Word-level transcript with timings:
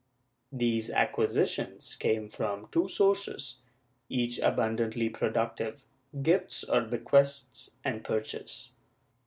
These 0.51 0.89
acquisitions 0.89 1.95
came 1.95 2.27
from 2.27 2.69
two 2.71 2.87
sources, 2.89 3.57
each 4.09 4.39
abundantly 4.39 5.09
productive— 5.09 5.85
gifts 6.23 6.63
or 6.63 6.81
bequests 6.81 7.69
and 7.83 8.03
purchase. 8.03 8.71